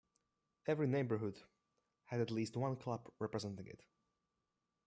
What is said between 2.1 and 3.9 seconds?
at least one club representing it.